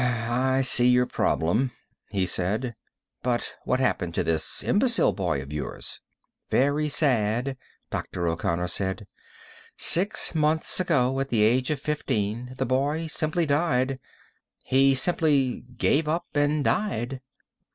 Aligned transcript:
"I 0.01 0.63
see 0.63 0.87
your 0.87 1.05
problem," 1.05 1.73
he 2.09 2.25
said. 2.25 2.73
"But 3.21 3.53
what 3.65 3.79
happened 3.79 4.15
to 4.15 4.23
this 4.23 4.63
imbecile 4.63 5.13
boy 5.13 5.43
of 5.43 5.53
yours?" 5.53 6.01
"Very 6.49 6.89
sad," 6.89 7.55
Dr. 7.91 8.27
O'Connor 8.27 8.67
said. 8.67 9.05
"Six 9.77 10.33
months 10.33 10.79
ago, 10.79 11.19
at 11.19 11.29
the 11.29 11.43
age 11.43 11.69
of 11.69 11.79
fifteen, 11.79 12.55
the 12.57 12.65
boy 12.65 13.05
simply 13.05 13.45
died. 13.45 13.99
He 14.63 14.95
simply 14.95 15.65
gave 15.77 16.07
up, 16.07 16.25
and 16.33 16.65
died." 16.65 17.21